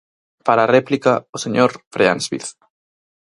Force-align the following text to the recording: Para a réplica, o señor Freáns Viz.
Para 0.45 0.61
a 0.63 0.71
réplica, 0.75 1.13
o 1.35 1.37
señor 1.43 1.71
Freáns 1.93 2.25
Viz. 2.31 2.47